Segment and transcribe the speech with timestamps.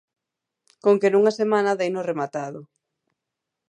[0.83, 2.61] Conque nunha semana deino rematado.